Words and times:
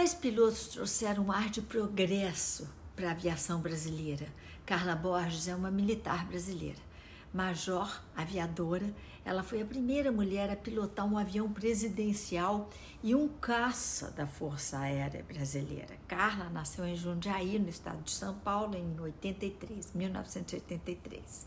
Quais 0.00 0.14
pilotos 0.14 0.68
trouxeram 0.68 1.24
um 1.24 1.30
ar 1.30 1.50
de 1.50 1.60
progresso 1.60 2.66
para 2.96 3.08
a 3.08 3.10
aviação 3.10 3.60
brasileira? 3.60 4.26
Carla 4.64 4.96
Borges 4.96 5.46
é 5.46 5.54
uma 5.54 5.70
militar 5.70 6.24
brasileira. 6.24 6.78
Major 7.34 8.02
aviadora, 8.16 8.94
ela 9.26 9.42
foi 9.42 9.60
a 9.60 9.64
primeira 9.66 10.10
mulher 10.10 10.48
a 10.48 10.56
pilotar 10.56 11.04
um 11.04 11.18
avião 11.18 11.52
presidencial 11.52 12.70
e 13.02 13.14
um 13.14 13.28
caça 13.28 14.10
da 14.12 14.26
Força 14.26 14.78
Aérea 14.78 15.22
Brasileira. 15.22 15.94
Carla 16.08 16.48
nasceu 16.48 16.86
em 16.86 16.96
Jundiaí, 16.96 17.58
no 17.58 17.68
estado 17.68 18.02
de 18.02 18.12
São 18.12 18.38
Paulo, 18.38 18.78
em 18.78 18.98
83, 18.98 19.92
1983. 19.92 21.46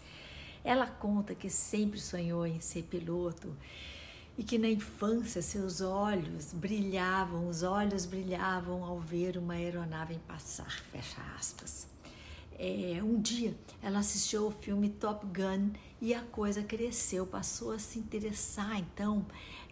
Ela 0.63 0.85
conta 0.85 1.33
que 1.33 1.49
sempre 1.49 1.99
sonhou 1.99 2.45
em 2.45 2.59
ser 2.59 2.83
piloto 2.83 3.57
e 4.37 4.43
que 4.43 4.57
na 4.57 4.67
infância 4.67 5.41
seus 5.41 5.81
olhos 5.81 6.53
brilhavam, 6.53 7.47
os 7.47 7.61
olhos 7.61 8.05
brilhavam 8.05 8.83
ao 8.83 8.99
ver 8.99 9.37
uma 9.37 9.53
aeronave 9.53 10.17
passar, 10.27 10.71
fecha 10.91 11.21
aspas. 11.37 11.87
É, 12.57 13.01
um 13.03 13.19
dia 13.19 13.55
ela 13.81 13.99
assistiu 13.99 14.45
ao 14.45 14.51
filme 14.51 14.89
Top 14.89 15.25
Gun 15.25 15.71
e 15.99 16.13
a 16.13 16.21
coisa 16.21 16.61
cresceu, 16.63 17.25
passou 17.25 17.71
a 17.71 17.79
se 17.79 17.97
interessar 17.97 18.77
então 18.77 19.25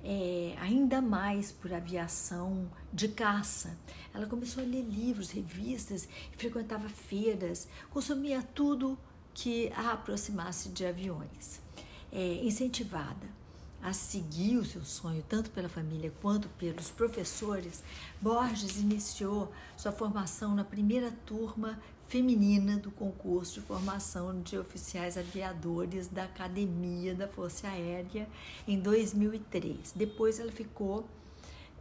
é, 0.03 0.55
ainda 0.59 0.99
mais 0.99 1.52
por 1.52 1.73
aviação 1.73 2.69
de 2.91 3.07
caça. 3.07 3.77
Ela 4.13 4.25
começou 4.25 4.63
a 4.63 4.66
ler 4.66 4.83
livros, 4.83 5.30
revistas, 5.30 6.07
frequentava 6.38 6.89
feiras, 6.89 7.67
consumia 7.91 8.41
tudo 8.41 8.97
que 9.33 9.71
a 9.73 9.93
aproximasse 9.93 10.69
de 10.69 10.85
aviões. 10.85 11.61
É, 12.11 12.43
incentivada 12.43 13.41
a 13.84 13.94
seguir 13.94 14.58
o 14.58 14.66
seu 14.66 14.84
sonho, 14.84 15.23
tanto 15.27 15.49
pela 15.49 15.67
família 15.67 16.13
quanto 16.22 16.48
pelos 16.49 16.91
professores, 16.91 17.84
Borges 18.22 18.80
iniciou 18.80 19.52
sua 19.76 19.91
formação 19.91 20.53
na 20.53 20.63
primeira 20.63 21.09
turma 21.26 21.80
feminina 22.08 22.78
do 22.78 22.92
concurso 22.92 23.55
de 23.55 23.61
formação 23.61 24.39
de 24.42 24.55
oficiais 24.58 25.17
aviadores 25.17 26.08
da 26.08 26.25
Academia 26.25 27.16
da 27.16 27.28
Força 27.28 27.67
Aérea 27.70 28.30
em 28.67 28.80
2003. 28.80 29.94
Depois 29.95 30.39
ela 30.39 30.52
ficou 30.52 31.08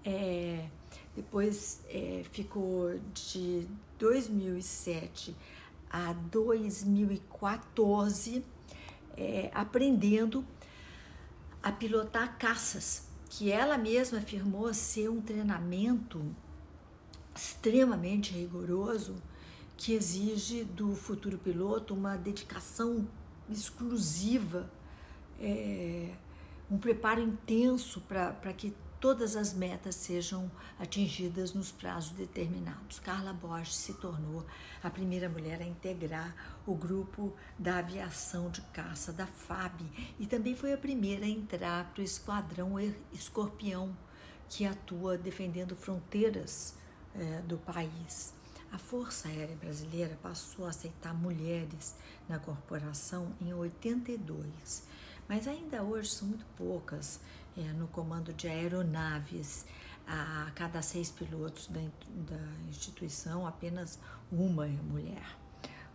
é, 0.05 0.67
depois 1.15 1.83
é, 1.89 2.25
ficou 2.31 2.99
de 3.13 3.67
2007 3.99 5.35
a 5.91 6.13
2014 6.13 8.45
é, 9.17 9.51
aprendendo 9.53 10.45
a 11.63 11.71
pilotar 11.71 12.39
caças, 12.39 13.09
que 13.29 13.51
ela 13.51 13.79
mesma 13.79 14.19
afirmou 14.19 14.73
ser 14.75 15.09
um 15.09 15.21
treinamento 15.21 16.25
extremamente 17.35 18.33
rigoroso 18.33 19.17
que 19.77 19.95
exige 19.95 20.65
do 20.65 20.95
futuro 20.95 21.39
piloto 21.39 21.95
uma 21.95 22.17
dedicação 22.17 23.09
exclusiva, 23.49 24.71
é, 25.41 26.15
um 26.71 26.77
preparo 26.77 27.21
intenso 27.21 28.01
para 28.03 28.53
que 28.53 28.75
todas 29.01 29.35
as 29.35 29.55
metas 29.55 29.95
sejam 29.95 30.51
atingidas 30.79 31.55
nos 31.55 31.73
prazos 31.73 32.11
determinados. 32.11 33.01
Carla 33.01 33.33
Bosch 33.33 33.73
se 33.73 33.95
tornou 33.95 34.45
a 34.83 34.91
primeira 34.91 35.29
mulher 35.29 35.63
a 35.63 35.65
integrar 35.65 36.35
o 36.67 36.75
grupo 36.75 37.33
da 37.59 37.79
aviação 37.79 38.51
de 38.51 38.61
caça 38.73 39.13
da 39.13 39.27
FAB 39.27 39.81
e 40.19 40.27
também 40.27 40.55
foi 40.55 40.75
a 40.75 40.79
primeira 40.79 41.25
a 41.25 41.29
entrar 41.29 41.91
para 41.93 42.03
o 42.03 42.05
esquadrão 42.05 42.75
Escorpião, 43.13 43.97
que 44.49 44.67
atua 44.67 45.17
defendendo 45.17 45.75
fronteiras 45.75 46.75
é, 47.15 47.41
do 47.43 47.57
país. 47.57 48.35
A 48.71 48.79
Força 48.79 49.29
Aérea 49.29 49.57
Brasileira 49.57 50.17
passou 50.23 50.67
a 50.67 50.69
aceitar 50.69 51.13
mulheres 51.15 51.97
na 52.29 52.39
corporação 52.39 53.33
em 53.41 53.53
82, 53.53 54.85
mas 55.29 55.49
ainda 55.49 55.83
hoje 55.83 56.11
são 56.11 56.29
muito 56.29 56.45
poucas 56.57 57.21
é, 57.61 57.73
no 57.73 57.89
comando 57.89 58.33
de 58.33 58.49
aeronaves. 58.49 59.67
A 60.07 60.51
cada 60.57 60.83
seis 60.83 61.09
pilotos 61.11 61.69
da, 61.69 61.81
da 61.81 62.69
instituição, 62.69 63.47
apenas 63.47 63.99
uma 64.33 64.67
é 64.67 64.71
mulher, 64.71 65.39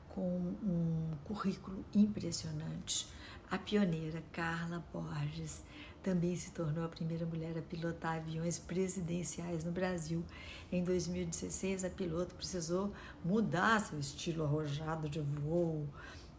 com 0.07 0.55
um 0.63 1.11
currículo 1.25 1.83
impressionante. 1.93 3.07
A 3.51 3.57
pioneira 3.57 4.23
Carla 4.31 4.83
Borges 4.93 5.61
também 6.01 6.35
se 6.35 6.51
tornou 6.51 6.85
a 6.85 6.87
primeira 6.87 7.25
mulher 7.25 7.57
a 7.57 7.61
pilotar 7.61 8.17
aviões 8.17 8.59
presidenciais 8.59 9.63
no 9.63 9.71
Brasil. 9.71 10.23
Em 10.71 10.83
2016, 10.83 11.83
a 11.83 11.89
piloto 11.89 12.35
precisou 12.35 12.93
mudar 13.23 13.81
seu 13.81 13.99
estilo 13.99 14.43
arrojado 14.43 15.09
de 15.09 15.19
voo 15.19 15.89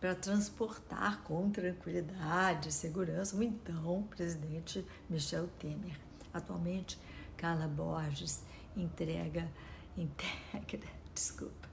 para 0.00 0.14
transportar 0.14 1.22
com 1.22 1.50
tranquilidade 1.50 2.68
e 2.68 2.72
segurança 2.72 3.36
o 3.36 3.42
então 3.42 4.02
presidente 4.04 4.84
Michel 5.08 5.48
Temer. 5.58 5.98
Atualmente, 6.32 6.98
Carla 7.36 7.66
Borges 7.66 8.42
entrega, 8.76 9.50
integra, 9.96 10.88
desculpa, 11.14 11.68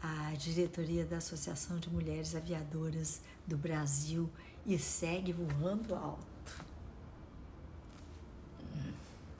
a 0.00 0.32
diretoria 0.34 1.04
da 1.04 1.18
Associação 1.18 1.78
de 1.78 1.90
Mulheres 1.90 2.34
Aviadoras 2.34 3.20
do 3.46 3.56
Brasil 3.56 4.30
e 4.64 4.78
segue 4.78 5.32
voando 5.32 5.94
alto. 5.94 6.39